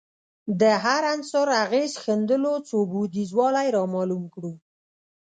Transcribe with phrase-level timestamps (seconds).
[0.59, 4.53] د هر عنصر اغېز ښندلو څو بعدیزوالی رامعلوم کړو